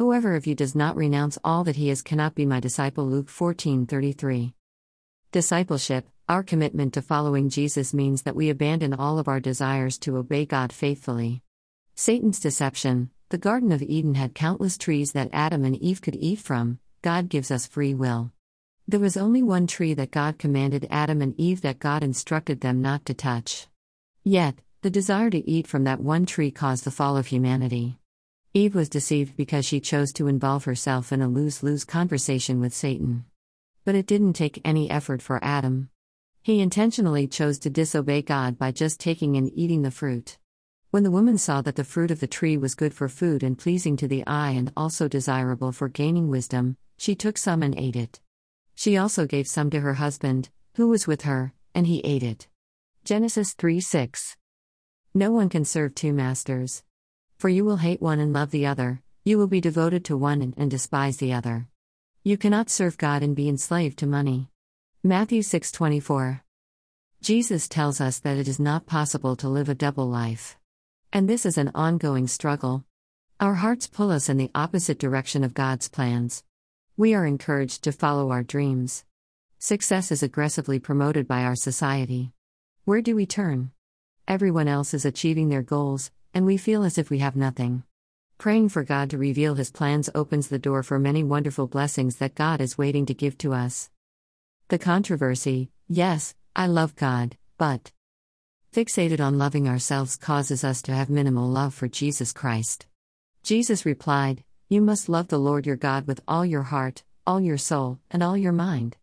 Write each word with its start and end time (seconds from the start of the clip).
Whoever 0.00 0.34
of 0.34 0.46
you 0.46 0.54
does 0.54 0.74
not 0.74 0.96
renounce 0.96 1.36
all 1.44 1.62
that 1.64 1.76
he 1.76 1.90
is 1.90 2.00
cannot 2.00 2.34
be 2.34 2.46
my 2.46 2.58
disciple. 2.58 3.06
Luke 3.06 3.28
14:33. 3.28 4.54
Discipleship, 5.30 6.08
our 6.26 6.42
commitment 6.42 6.94
to 6.94 7.02
following 7.02 7.50
Jesus 7.50 7.92
means 7.92 8.22
that 8.22 8.34
we 8.34 8.48
abandon 8.48 8.94
all 8.94 9.18
of 9.18 9.28
our 9.28 9.40
desires 9.40 9.98
to 9.98 10.16
obey 10.16 10.46
God 10.46 10.72
faithfully. 10.72 11.42
Satan's 11.94 12.40
deception, 12.40 13.10
the 13.28 13.36
Garden 13.36 13.72
of 13.72 13.82
Eden 13.82 14.14
had 14.14 14.34
countless 14.34 14.78
trees 14.78 15.12
that 15.12 15.28
Adam 15.34 15.66
and 15.66 15.76
Eve 15.76 16.00
could 16.00 16.16
eat 16.16 16.38
from, 16.38 16.78
God 17.02 17.28
gives 17.28 17.50
us 17.50 17.66
free 17.66 17.92
will. 17.92 18.32
There 18.88 19.00
was 19.00 19.18
only 19.18 19.42
one 19.42 19.66
tree 19.66 19.92
that 19.92 20.10
God 20.10 20.38
commanded 20.38 20.88
Adam 20.88 21.20
and 21.20 21.38
Eve 21.38 21.60
that 21.60 21.78
God 21.78 22.02
instructed 22.02 22.62
them 22.62 22.80
not 22.80 23.04
to 23.04 23.12
touch. 23.12 23.68
Yet, 24.24 24.62
the 24.80 24.88
desire 24.88 25.28
to 25.28 25.46
eat 25.46 25.66
from 25.66 25.84
that 25.84 26.00
one 26.00 26.24
tree 26.24 26.50
caused 26.50 26.84
the 26.84 26.90
fall 26.90 27.18
of 27.18 27.26
humanity. 27.26 27.98
Eve 28.52 28.74
was 28.74 28.88
deceived 28.88 29.36
because 29.36 29.64
she 29.64 29.78
chose 29.78 30.12
to 30.12 30.26
involve 30.26 30.64
herself 30.64 31.12
in 31.12 31.22
a 31.22 31.28
lose 31.28 31.62
lose 31.62 31.84
conversation 31.84 32.58
with 32.58 32.74
Satan. 32.74 33.24
But 33.84 33.94
it 33.94 34.06
didn't 34.06 34.32
take 34.32 34.60
any 34.64 34.90
effort 34.90 35.22
for 35.22 35.38
Adam. 35.40 35.88
He 36.42 36.60
intentionally 36.60 37.28
chose 37.28 37.60
to 37.60 37.70
disobey 37.70 38.22
God 38.22 38.58
by 38.58 38.72
just 38.72 38.98
taking 38.98 39.36
and 39.36 39.52
eating 39.54 39.82
the 39.82 39.92
fruit. 39.92 40.36
When 40.90 41.04
the 41.04 41.12
woman 41.12 41.38
saw 41.38 41.62
that 41.62 41.76
the 41.76 41.84
fruit 41.84 42.10
of 42.10 42.18
the 42.18 42.26
tree 42.26 42.56
was 42.56 42.74
good 42.74 42.92
for 42.92 43.08
food 43.08 43.44
and 43.44 43.56
pleasing 43.56 43.96
to 43.98 44.08
the 44.08 44.26
eye 44.26 44.50
and 44.50 44.72
also 44.76 45.06
desirable 45.06 45.70
for 45.70 45.88
gaining 45.88 46.26
wisdom, 46.26 46.76
she 46.98 47.14
took 47.14 47.38
some 47.38 47.62
and 47.62 47.78
ate 47.78 47.94
it. 47.94 48.20
She 48.74 48.96
also 48.96 49.26
gave 49.26 49.46
some 49.46 49.70
to 49.70 49.80
her 49.80 49.94
husband, 49.94 50.48
who 50.74 50.88
was 50.88 51.06
with 51.06 51.22
her, 51.22 51.52
and 51.72 51.86
he 51.86 52.00
ate 52.00 52.24
it. 52.24 52.48
Genesis 53.04 53.54
3 53.54 53.78
6. 53.80 54.36
No 55.14 55.30
one 55.30 55.48
can 55.48 55.64
serve 55.64 55.94
two 55.94 56.12
masters. 56.12 56.82
For 57.40 57.48
you 57.48 57.64
will 57.64 57.78
hate 57.78 58.02
one 58.02 58.20
and 58.20 58.34
love 58.34 58.50
the 58.50 58.66
other, 58.66 59.00
you 59.24 59.38
will 59.38 59.46
be 59.46 59.62
devoted 59.62 60.04
to 60.04 60.16
one 60.18 60.52
and, 60.58 60.70
despise 60.70 61.16
the 61.16 61.32
other. 61.32 61.68
You 62.22 62.36
cannot 62.36 62.68
serve 62.68 62.98
God 62.98 63.22
and 63.22 63.34
be 63.34 63.48
enslaved 63.48 63.98
to 64.00 64.06
money. 64.06 64.50
Matthew 65.02 65.40
6:24. 65.40 66.42
Jesus 67.22 67.66
tells 67.66 67.98
us 67.98 68.18
that 68.18 68.36
it 68.36 68.46
is 68.46 68.60
not 68.60 68.84
possible 68.84 69.36
to 69.36 69.48
live 69.48 69.70
a 69.70 69.74
double 69.74 70.06
life. 70.06 70.58
And 71.14 71.30
this 71.30 71.46
is 71.46 71.56
an 71.56 71.70
ongoing 71.74 72.28
struggle. 72.28 72.84
Our 73.40 73.54
hearts 73.54 73.86
pull 73.86 74.10
us 74.10 74.28
in 74.28 74.36
the 74.36 74.50
opposite 74.54 74.98
direction 74.98 75.42
of 75.42 75.54
God's 75.54 75.88
plans. 75.88 76.44
We 76.98 77.14
are 77.14 77.24
encouraged 77.24 77.82
to 77.84 77.92
follow 77.92 78.32
our 78.32 78.42
dreams. 78.42 79.06
Success 79.58 80.12
is 80.12 80.22
aggressively 80.22 80.78
promoted 80.78 81.26
by 81.26 81.44
our 81.44 81.56
society. 81.56 82.34
Where 82.84 83.00
do 83.00 83.16
we 83.16 83.24
turn? 83.24 83.70
Everyone 84.28 84.68
else 84.68 84.92
is 84.92 85.06
achieving 85.06 85.48
their 85.48 85.62
goals, 85.62 86.10
and 86.34 86.46
we 86.46 86.56
feel 86.56 86.84
as 86.84 86.98
if 86.98 87.10
we 87.10 87.18
have 87.18 87.36
nothing. 87.36 87.82
Praying 88.38 88.70
for 88.70 88.84
God 88.84 89.10
to 89.10 89.18
reveal 89.18 89.54
His 89.54 89.70
plans 89.70 90.08
opens 90.14 90.48
the 90.48 90.58
door 90.58 90.82
for 90.82 90.98
many 90.98 91.22
wonderful 91.22 91.66
blessings 91.66 92.16
that 92.16 92.34
God 92.34 92.60
is 92.60 92.78
waiting 92.78 93.06
to 93.06 93.14
give 93.14 93.36
to 93.38 93.52
us. 93.52 93.90
The 94.68 94.78
controversy 94.78 95.70
yes, 95.88 96.34
I 96.54 96.66
love 96.66 96.94
God, 96.96 97.36
but. 97.58 97.92
Fixated 98.72 99.20
on 99.20 99.38
loving 99.38 99.68
ourselves 99.68 100.16
causes 100.16 100.62
us 100.62 100.82
to 100.82 100.92
have 100.92 101.10
minimal 101.10 101.48
love 101.48 101.74
for 101.74 101.88
Jesus 101.88 102.32
Christ. 102.32 102.86
Jesus 103.42 103.84
replied, 103.84 104.44
You 104.68 104.80
must 104.80 105.08
love 105.08 105.28
the 105.28 105.38
Lord 105.38 105.66
your 105.66 105.76
God 105.76 106.06
with 106.06 106.20
all 106.28 106.46
your 106.46 106.62
heart, 106.62 107.02
all 107.26 107.40
your 107.40 107.58
soul, 107.58 107.98
and 108.10 108.22
all 108.22 108.36
your 108.36 108.52
mind. 108.52 108.96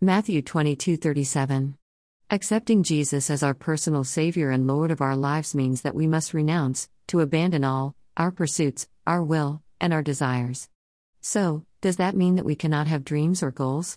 Matthew 0.00 0.42
22:37. 0.42 1.77
Accepting 2.30 2.82
Jesus 2.82 3.30
as 3.30 3.42
our 3.42 3.54
personal 3.54 4.04
Savior 4.04 4.50
and 4.50 4.66
Lord 4.66 4.90
of 4.90 5.00
our 5.00 5.16
lives 5.16 5.54
means 5.54 5.80
that 5.80 5.94
we 5.94 6.06
must 6.06 6.34
renounce, 6.34 6.86
to 7.06 7.20
abandon 7.20 7.64
all, 7.64 7.94
our 8.18 8.30
pursuits, 8.30 8.86
our 9.06 9.22
will, 9.22 9.62
and 9.80 9.94
our 9.94 10.02
desires. 10.02 10.68
So, 11.22 11.64
does 11.80 11.96
that 11.96 12.14
mean 12.14 12.36
that 12.36 12.44
we 12.44 12.54
cannot 12.54 12.86
have 12.86 13.02
dreams 13.02 13.42
or 13.42 13.50
goals? 13.50 13.96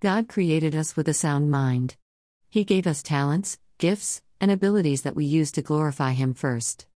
God 0.00 0.28
created 0.28 0.74
us 0.74 0.96
with 0.96 1.08
a 1.08 1.12
sound 1.12 1.50
mind. 1.50 1.96
He 2.48 2.64
gave 2.64 2.86
us 2.86 3.02
talents, 3.02 3.58
gifts, 3.76 4.22
and 4.40 4.50
abilities 4.50 5.02
that 5.02 5.14
we 5.14 5.26
use 5.26 5.52
to 5.52 5.60
glorify 5.60 6.12
Him 6.12 6.32
first. 6.32 6.86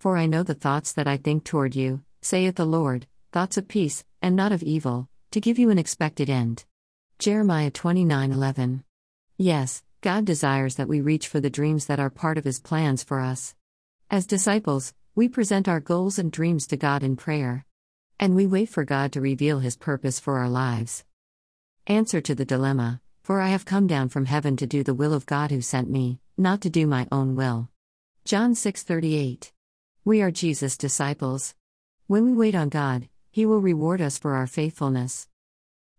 For 0.00 0.16
I 0.16 0.26
know 0.26 0.42
the 0.42 0.54
thoughts 0.54 0.92
that 0.94 1.06
I 1.06 1.18
think 1.18 1.44
toward 1.44 1.76
you, 1.76 2.02
saith 2.20 2.56
the 2.56 2.64
Lord, 2.64 3.06
thoughts 3.30 3.56
of 3.56 3.68
peace, 3.68 4.04
and 4.20 4.34
not 4.34 4.50
of 4.50 4.64
evil, 4.64 5.08
to 5.30 5.40
give 5.40 5.56
you 5.56 5.70
an 5.70 5.78
expected 5.78 6.28
end. 6.28 6.64
Jeremiah 7.20 7.70
29:11. 7.70 8.82
Yes, 9.38 9.84
God 10.02 10.24
desires 10.24 10.76
that 10.76 10.88
we 10.88 11.02
reach 11.02 11.28
for 11.28 11.40
the 11.40 11.50
dreams 11.50 11.84
that 11.84 12.00
are 12.00 12.08
part 12.08 12.38
of 12.38 12.44
His 12.44 12.58
plans 12.58 13.02
for 13.02 13.20
us. 13.20 13.54
As 14.10 14.26
disciples, 14.26 14.94
we 15.14 15.28
present 15.28 15.68
our 15.68 15.78
goals 15.78 16.18
and 16.18 16.32
dreams 16.32 16.66
to 16.68 16.78
God 16.78 17.02
in 17.02 17.16
prayer. 17.16 17.66
And 18.18 18.34
we 18.34 18.46
wait 18.46 18.70
for 18.70 18.86
God 18.86 19.12
to 19.12 19.20
reveal 19.20 19.58
His 19.58 19.76
purpose 19.76 20.18
for 20.18 20.38
our 20.38 20.48
lives. 20.48 21.04
Answer 21.86 22.22
to 22.22 22.34
the 22.34 22.46
dilemma 22.46 23.02
For 23.22 23.42
I 23.42 23.48
have 23.48 23.66
come 23.66 23.86
down 23.86 24.08
from 24.08 24.24
heaven 24.24 24.56
to 24.56 24.66
do 24.66 24.82
the 24.82 24.94
will 24.94 25.12
of 25.12 25.26
God 25.26 25.50
who 25.50 25.60
sent 25.60 25.90
me, 25.90 26.18
not 26.38 26.62
to 26.62 26.70
do 26.70 26.86
my 26.86 27.06
own 27.12 27.36
will. 27.36 27.68
John 28.24 28.54
6:38. 28.54 29.52
We 30.02 30.22
are 30.22 30.30
Jesus' 30.30 30.78
disciples. 30.78 31.54
When 32.06 32.24
we 32.24 32.32
wait 32.32 32.54
on 32.54 32.70
God, 32.70 33.10
He 33.30 33.44
will 33.44 33.60
reward 33.60 34.00
us 34.00 34.16
for 34.16 34.34
our 34.34 34.46
faithfulness. 34.46 35.28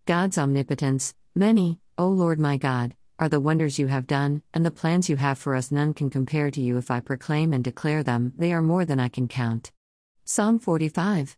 God's 0.07 0.39
omnipotence, 0.39 1.13
many, 1.35 1.79
O 1.99 2.07
Lord 2.07 2.39
my 2.39 2.57
God, 2.57 2.95
are 3.21 3.29
the 3.29 3.39
wonders 3.39 3.77
you 3.77 3.85
have 3.85 4.07
done, 4.07 4.41
and 4.51 4.65
the 4.65 4.71
plans 4.71 5.07
you 5.07 5.15
have 5.15 5.37
for 5.37 5.55
us 5.55 5.71
none 5.71 5.93
can 5.93 6.09
compare 6.09 6.49
to 6.49 6.59
you 6.59 6.77
if 6.77 6.89
I 6.89 6.99
proclaim 6.99 7.53
and 7.53 7.63
declare 7.63 8.01
them, 8.01 8.33
they 8.35 8.51
are 8.51 8.63
more 8.63 8.83
than 8.83 8.99
I 8.99 9.09
can 9.09 9.27
count. 9.27 9.71
Psalm 10.25 10.57
45. 10.57 11.37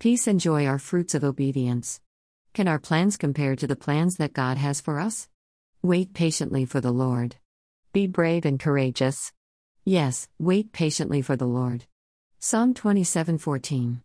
Peace 0.00 0.26
and 0.26 0.40
joy 0.40 0.66
are 0.66 0.80
fruits 0.80 1.14
of 1.14 1.22
obedience. 1.22 2.00
Can 2.54 2.66
our 2.66 2.80
plans 2.80 3.16
compare 3.16 3.54
to 3.54 3.68
the 3.68 3.76
plans 3.76 4.16
that 4.16 4.32
God 4.32 4.58
has 4.58 4.80
for 4.80 4.98
us? 4.98 5.28
Wait 5.80 6.12
patiently 6.12 6.64
for 6.64 6.80
the 6.80 6.90
Lord. 6.90 7.36
Be 7.92 8.08
brave 8.08 8.44
and 8.44 8.58
courageous. 8.58 9.32
Yes, 9.84 10.28
wait 10.40 10.72
patiently 10.72 11.22
for 11.22 11.36
the 11.36 11.46
Lord. 11.46 11.84
Psalm 12.40 12.74
27:14. 12.74 14.02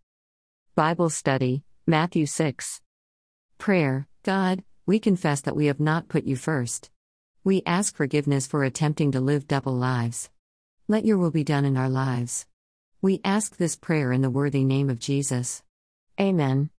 Bible 0.75 1.09
study, 1.09 1.63
Matthew 1.88 2.28
6. 2.28 2.79
Prayer, 3.57 4.07
God, 4.22 4.63
we 4.86 5.00
confess 5.00 5.42
that 5.42 5.56
we 5.56 5.68
have 5.68 5.80
not 5.80 6.08
put 6.08 6.25
you 6.25 6.36
first. 6.36 6.90
We 7.44 7.64
ask 7.66 7.96
forgiveness 7.96 8.46
for 8.46 8.64
attempting 8.64 9.12
to 9.14 9.19
live 9.19 9.47
double 9.47 9.75
lives. 9.75 10.30
Let 10.88 11.06
your 11.06 11.18
will 11.18 11.31
be 11.31 11.44
done 11.44 11.66
in 11.66 11.78
our 11.78 11.90
lives. 11.90 12.46
We 13.02 13.20
ask 13.25 13.58
this 13.58 13.75
prayer 13.75 14.12
in 14.12 14.22
the 14.22 14.30
worthy 14.30 14.64
name 14.64 14.90
of 14.90 15.00
Jesus. 15.00 15.64
Amen. 16.20 16.70